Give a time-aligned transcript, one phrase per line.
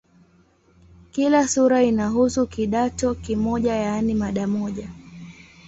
[1.11, 4.89] Kila sura inahusu "kidato" kimoja, yaani mada moja.